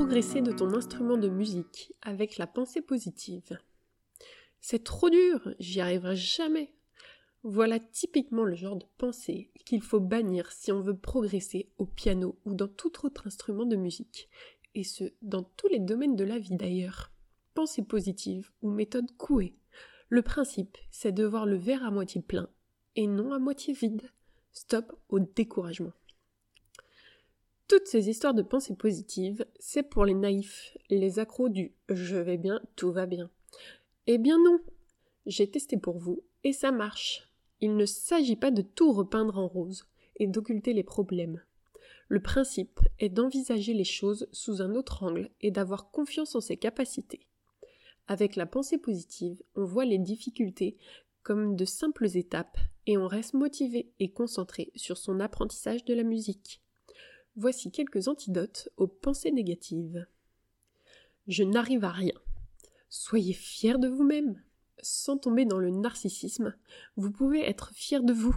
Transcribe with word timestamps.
progresser 0.00 0.40
de 0.40 0.50
ton 0.50 0.72
instrument 0.72 1.18
de 1.18 1.28
musique 1.28 1.92
avec 2.00 2.38
la 2.38 2.46
pensée 2.46 2.80
positive. 2.80 3.58
C'est 4.58 4.82
trop 4.82 5.10
dur, 5.10 5.54
j'y 5.58 5.82
arriverai 5.82 6.16
jamais. 6.16 6.72
Voilà 7.42 7.78
typiquement 7.78 8.44
le 8.44 8.54
genre 8.54 8.76
de 8.76 8.86
pensée 8.96 9.50
qu'il 9.66 9.82
faut 9.82 10.00
bannir 10.00 10.52
si 10.52 10.72
on 10.72 10.80
veut 10.80 10.96
progresser 10.96 11.68
au 11.76 11.84
piano 11.84 12.38
ou 12.46 12.54
dans 12.54 12.66
tout 12.66 13.04
autre 13.04 13.26
instrument 13.26 13.66
de 13.66 13.76
musique, 13.76 14.30
et 14.74 14.84
ce, 14.84 15.04
dans 15.20 15.42
tous 15.42 15.68
les 15.68 15.80
domaines 15.80 16.16
de 16.16 16.24
la 16.24 16.38
vie 16.38 16.56
d'ailleurs. 16.56 17.12
Pensée 17.52 17.82
positive 17.82 18.50
ou 18.62 18.70
méthode 18.70 19.14
couée. 19.18 19.54
Le 20.08 20.22
principe, 20.22 20.78
c'est 20.90 21.12
de 21.12 21.26
voir 21.26 21.44
le 21.44 21.56
verre 21.56 21.84
à 21.84 21.90
moitié 21.90 22.22
plein 22.22 22.48
et 22.96 23.06
non 23.06 23.34
à 23.34 23.38
moitié 23.38 23.74
vide. 23.74 24.10
Stop 24.52 24.98
au 25.10 25.18
découragement. 25.20 25.92
Toutes 27.70 27.86
ces 27.86 28.10
histoires 28.10 28.34
de 28.34 28.42
pensée 28.42 28.74
positive, 28.74 29.46
c'est 29.60 29.84
pour 29.84 30.04
les 30.04 30.14
naïfs, 30.14 30.76
les 30.88 31.20
accros 31.20 31.48
du 31.48 31.72
je 31.88 32.16
vais 32.16 32.36
bien, 32.36 32.60
tout 32.74 32.90
va 32.90 33.06
bien. 33.06 33.30
Eh 34.08 34.18
bien 34.18 34.38
non, 34.38 34.58
j'ai 35.24 35.48
testé 35.48 35.76
pour 35.76 35.96
vous 35.96 36.24
et 36.42 36.52
ça 36.52 36.72
marche. 36.72 37.30
Il 37.60 37.76
ne 37.76 37.86
s'agit 37.86 38.34
pas 38.34 38.50
de 38.50 38.62
tout 38.62 38.90
repeindre 38.92 39.38
en 39.38 39.46
rose 39.46 39.86
et 40.16 40.26
d'occulter 40.26 40.72
les 40.72 40.82
problèmes. 40.82 41.44
Le 42.08 42.20
principe 42.20 42.80
est 42.98 43.08
d'envisager 43.08 43.72
les 43.72 43.84
choses 43.84 44.26
sous 44.32 44.62
un 44.62 44.74
autre 44.74 45.04
angle 45.04 45.30
et 45.40 45.52
d'avoir 45.52 45.92
confiance 45.92 46.34
en 46.34 46.40
ses 46.40 46.56
capacités. 46.56 47.28
Avec 48.08 48.34
la 48.34 48.46
pensée 48.46 48.78
positive, 48.78 49.40
on 49.54 49.64
voit 49.64 49.84
les 49.84 49.98
difficultés 49.98 50.76
comme 51.22 51.54
de 51.54 51.64
simples 51.64 52.16
étapes 52.16 52.58
et 52.88 52.98
on 52.98 53.06
reste 53.06 53.34
motivé 53.34 53.92
et 54.00 54.10
concentré 54.10 54.72
sur 54.74 54.98
son 54.98 55.20
apprentissage 55.20 55.84
de 55.84 55.94
la 55.94 56.02
musique. 56.02 56.60
Voici 57.40 57.70
quelques 57.70 58.06
antidotes 58.06 58.68
aux 58.76 58.86
pensées 58.86 59.30
négatives. 59.30 60.06
Je 61.26 61.42
n'arrive 61.42 61.84
à 61.84 61.90
rien. 61.90 62.12
Soyez 62.90 63.32
fier 63.32 63.78
de 63.78 63.88
vous-même. 63.88 64.42
Sans 64.82 65.16
tomber 65.16 65.46
dans 65.46 65.58
le 65.58 65.70
narcissisme, 65.70 66.54
vous 66.98 67.10
pouvez 67.10 67.48
être 67.48 67.70
fier 67.72 68.02
de 68.02 68.12
vous. 68.12 68.36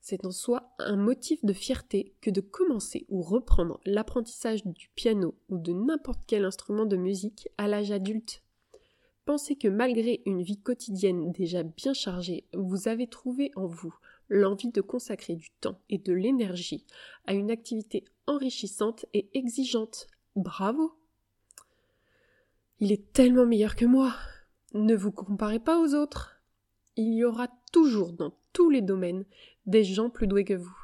C'est 0.00 0.26
en 0.26 0.32
soi 0.32 0.74
un 0.80 0.96
motif 0.96 1.44
de 1.44 1.52
fierté 1.52 2.16
que 2.20 2.30
de 2.30 2.40
commencer 2.40 3.06
ou 3.08 3.22
reprendre 3.22 3.78
l'apprentissage 3.84 4.66
du 4.66 4.90
piano 4.96 5.38
ou 5.48 5.56
de 5.56 5.72
n'importe 5.72 6.22
quel 6.26 6.44
instrument 6.44 6.86
de 6.86 6.96
musique 6.96 7.48
à 7.56 7.68
l'âge 7.68 7.92
adulte. 7.92 8.42
Pensez 9.30 9.54
que 9.54 9.68
malgré 9.68 10.22
une 10.26 10.42
vie 10.42 10.60
quotidienne 10.60 11.30
déjà 11.30 11.62
bien 11.62 11.94
chargée, 11.94 12.48
vous 12.52 12.88
avez 12.88 13.06
trouvé 13.06 13.52
en 13.54 13.64
vous 13.64 13.94
l'envie 14.28 14.72
de 14.72 14.80
consacrer 14.80 15.36
du 15.36 15.50
temps 15.60 15.78
et 15.88 15.98
de 15.98 16.12
l'énergie 16.12 16.84
à 17.28 17.34
une 17.34 17.52
activité 17.52 18.02
enrichissante 18.26 19.06
et 19.14 19.30
exigeante. 19.34 20.08
Bravo 20.34 20.98
Il 22.80 22.90
est 22.90 23.12
tellement 23.12 23.46
meilleur 23.46 23.76
que 23.76 23.84
moi. 23.84 24.16
Ne 24.74 24.96
vous 24.96 25.12
comparez 25.12 25.60
pas 25.60 25.80
aux 25.80 25.94
autres. 25.94 26.42
Il 26.96 27.14
y 27.14 27.22
aura 27.22 27.46
toujours 27.70 28.12
dans 28.12 28.34
tous 28.52 28.68
les 28.68 28.82
domaines 28.82 29.24
des 29.64 29.84
gens 29.84 30.10
plus 30.10 30.26
doués 30.26 30.44
que 30.44 30.54
vous. 30.54 30.76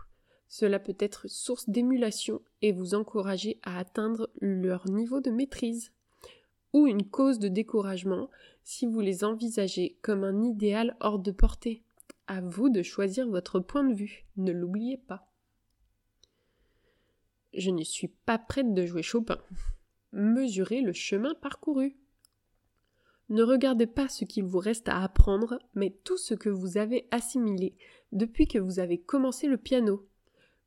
Cela 0.46 0.78
peut 0.78 0.96
être 1.00 1.28
source 1.28 1.68
d'émulation 1.68 2.40
et 2.62 2.70
vous 2.70 2.94
encourager 2.94 3.58
à 3.64 3.76
atteindre 3.76 4.30
leur 4.40 4.88
niveau 4.88 5.20
de 5.20 5.32
maîtrise 5.32 5.90
ou 6.76 6.86
une 6.86 7.08
cause 7.08 7.38
de 7.38 7.48
découragement 7.48 8.28
si 8.62 8.84
vous 8.84 9.00
les 9.00 9.24
envisagez 9.24 9.96
comme 10.02 10.24
un 10.24 10.42
idéal 10.42 10.94
hors 11.00 11.18
de 11.18 11.30
portée. 11.30 11.82
À 12.26 12.42
vous 12.42 12.68
de 12.68 12.82
choisir 12.82 13.26
votre 13.26 13.60
point 13.60 13.82
de 13.82 13.94
vue, 13.94 14.26
ne 14.36 14.52
l'oubliez 14.52 14.98
pas. 14.98 15.26
Je 17.54 17.70
ne 17.70 17.82
suis 17.82 18.08
pas 18.08 18.36
prête 18.36 18.74
de 18.74 18.84
jouer 18.84 19.02
Chopin. 19.02 19.38
Mesurez 20.12 20.82
le 20.82 20.92
chemin 20.92 21.34
parcouru. 21.36 21.96
Ne 23.30 23.42
regardez 23.42 23.86
pas 23.86 24.10
ce 24.10 24.26
qu'il 24.26 24.44
vous 24.44 24.58
reste 24.58 24.90
à 24.90 25.02
apprendre, 25.02 25.58
mais 25.74 25.96
tout 26.04 26.18
ce 26.18 26.34
que 26.34 26.50
vous 26.50 26.76
avez 26.76 27.08
assimilé 27.10 27.74
depuis 28.12 28.46
que 28.46 28.58
vous 28.58 28.80
avez 28.80 28.98
commencé 28.98 29.46
le 29.46 29.56
piano. 29.56 30.06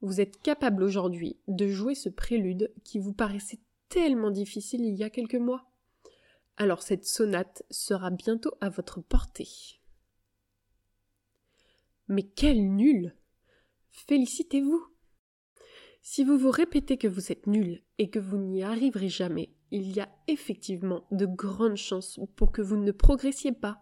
Vous 0.02 0.22
êtes 0.22 0.42
capable 0.42 0.82
aujourd'hui 0.82 1.38
de 1.48 1.68
jouer 1.68 1.94
ce 1.94 2.10
prélude 2.10 2.74
qui 2.84 2.98
vous 2.98 3.14
paraissait 3.14 3.60
tellement 3.90 4.32
difficile 4.32 4.84
il 4.84 4.96
y 4.96 5.04
a 5.04 5.12
quelques 5.12 5.36
mois. 5.36 5.69
Alors 6.62 6.82
cette 6.82 7.06
sonate 7.06 7.64
sera 7.72 8.10
bientôt 8.10 8.52
à 8.60 8.68
votre 8.68 9.00
portée. 9.00 9.48
Mais 12.10 12.24
quel 12.24 12.76
nul 12.76 13.16
Félicitez-vous 13.92 14.86
Si 16.02 16.26
vous 16.26 16.38
vous 16.38 16.52
répétez 16.52 16.98
que 16.98 17.08
vous 17.08 17.32
êtes 17.32 17.48
nul 17.48 17.82
et 17.98 18.10
que 18.10 18.20
vous 18.20 18.38
n'y 18.38 18.62
arriverez 18.62 19.08
jamais, 19.08 19.54
il 19.72 19.96
y 19.96 20.02
a 20.02 20.10
effectivement 20.28 21.08
de 21.12 21.26
grandes 21.26 21.78
chances 21.78 22.20
pour 22.36 22.52
que 22.52 22.62
vous 22.62 22.76
ne 22.76 22.92
progressiez 22.92 23.54
pas. 23.54 23.82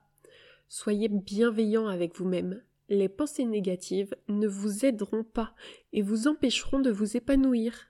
Soyez 0.68 1.08
bienveillant 1.08 1.88
avec 1.88 2.16
vous-même. 2.16 2.62
Les 2.90 3.10
pensées 3.10 3.46
négatives 3.46 4.16
ne 4.28 4.48
vous 4.48 4.86
aideront 4.86 5.24
pas 5.24 5.56
et 5.94 6.04
vous 6.04 6.28
empêcheront 6.28 6.80
de 6.80 6.92
vous 6.92 7.18
épanouir. 7.18 7.88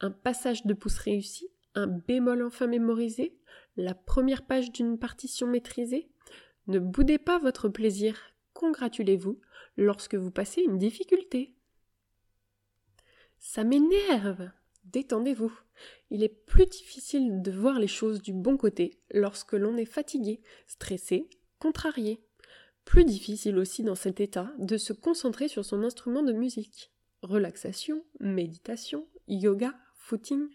Un 0.00 0.10
passage 0.10 0.66
de 0.66 0.74
pouce 0.74 0.98
réussi, 0.98 1.48
un 1.74 1.86
bémol 1.86 2.42
enfin 2.42 2.66
mémorisé, 2.66 3.36
la 3.76 3.94
première 3.94 4.46
page 4.46 4.72
d'une 4.72 4.98
partition 4.98 5.46
maîtrisée 5.46 6.10
Ne 6.66 6.78
boudez 6.78 7.18
pas 7.18 7.38
votre 7.38 7.68
plaisir, 7.68 8.16
congratulez-vous 8.52 9.40
lorsque 9.76 10.14
vous 10.14 10.30
passez 10.30 10.62
une 10.62 10.78
difficulté. 10.78 11.54
Ça 13.38 13.64
m'énerve 13.64 14.50
Détendez-vous. 14.84 15.52
Il 16.10 16.22
est 16.22 16.44
plus 16.46 16.66
difficile 16.66 17.42
de 17.42 17.50
voir 17.52 17.78
les 17.78 17.86
choses 17.86 18.22
du 18.22 18.32
bon 18.32 18.56
côté 18.56 18.98
lorsque 19.12 19.52
l'on 19.52 19.76
est 19.76 19.84
fatigué, 19.84 20.40
stressé, 20.66 21.28
contrarié. 21.58 22.20
Plus 22.84 23.04
difficile 23.04 23.58
aussi 23.58 23.82
dans 23.84 23.94
cet 23.94 24.20
état 24.20 24.52
de 24.58 24.76
se 24.76 24.92
concentrer 24.92 25.48
sur 25.48 25.64
son 25.64 25.84
instrument 25.84 26.22
de 26.22 26.32
musique. 26.32 26.90
Relaxation, 27.22 28.04
méditation, 28.18 29.06
yoga, 29.28 29.74
footing, 29.94 30.48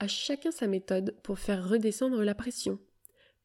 à 0.00 0.08
chacun 0.08 0.50
sa 0.50 0.66
méthode 0.66 1.14
pour 1.22 1.38
faire 1.38 1.68
redescendre 1.68 2.24
la 2.24 2.34
pression. 2.34 2.78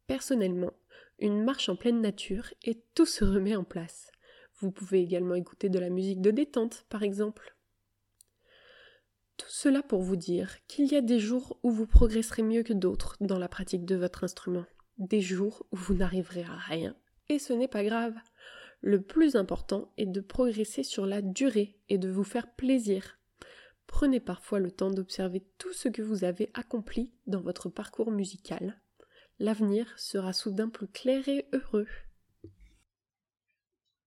Personnellement, 0.07 0.71
une 1.19 1.43
marche 1.43 1.69
en 1.69 1.75
pleine 1.75 2.01
nature 2.01 2.53
et 2.63 2.81
tout 2.95 3.05
se 3.05 3.25
remet 3.25 3.55
en 3.55 3.65
place. 3.65 4.09
Vous 4.59 4.71
pouvez 4.71 5.01
également 5.01 5.35
écouter 5.35 5.67
de 5.67 5.79
la 5.79 5.89
musique 5.89 6.21
de 6.21 6.31
détente, 6.31 6.85
par 6.89 7.03
exemple. 7.03 7.55
Tout 9.35 9.49
cela 9.49 9.83
pour 9.83 10.01
vous 10.01 10.15
dire 10.15 10.55
qu'il 10.67 10.85
y 10.85 10.95
a 10.95 11.01
des 11.01 11.19
jours 11.19 11.59
où 11.61 11.71
vous 11.71 11.87
progresserez 11.87 12.41
mieux 12.41 12.63
que 12.63 12.71
d'autres 12.71 13.17
dans 13.19 13.37
la 13.37 13.49
pratique 13.49 13.83
de 13.83 13.97
votre 13.97 14.23
instrument, 14.23 14.65
des 14.97 15.19
jours 15.19 15.65
où 15.73 15.75
vous 15.75 15.93
n'arriverez 15.93 16.43
à 16.43 16.55
rien, 16.55 16.95
et 17.27 17.37
ce 17.37 17.51
n'est 17.51 17.67
pas 17.67 17.83
grave. 17.83 18.15
Le 18.79 19.01
plus 19.01 19.35
important 19.35 19.91
est 19.97 20.05
de 20.05 20.21
progresser 20.21 20.83
sur 20.83 21.05
la 21.05 21.21
durée 21.21 21.77
et 21.89 21.97
de 21.97 22.09
vous 22.09 22.23
faire 22.23 22.55
plaisir, 22.55 23.19
Prenez 23.95 24.19
parfois 24.19 24.59
le 24.59 24.71
temps 24.71 24.91
d'observer 24.91 25.47
tout 25.57 25.71
ce 25.71 25.87
que 25.87 26.01
vous 26.01 26.25
avez 26.25 26.49
accompli 26.53 27.13
dans 27.27 27.39
votre 27.39 27.69
parcours 27.69 28.11
musical. 28.11 28.81
L'avenir 29.39 29.87
sera 29.95 30.33
soudain 30.33 30.67
plus 30.67 30.89
clair 30.89 31.25
et 31.29 31.47
heureux. 31.53 31.87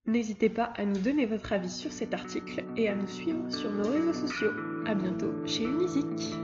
N'hésitez 0.05 0.49
pas 0.51 0.65
à 0.75 0.85
nous 0.85 0.99
donner 0.99 1.25
votre 1.25 1.53
avis 1.53 1.71
sur 1.71 1.91
cet 1.91 2.13
article 2.13 2.63
et 2.77 2.87
à 2.87 2.93
nous 2.93 3.07
suivre 3.07 3.51
sur 3.51 3.71
nos 3.71 3.89
réseaux 3.89 4.13
sociaux. 4.13 4.51
A 4.85 4.93
bientôt 4.93 5.33
chez 5.47 5.63
Unisic. 5.63 6.35